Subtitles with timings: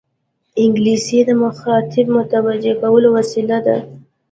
[0.61, 3.77] انګلیسي د مخاطب متوجه کولو وسیله ده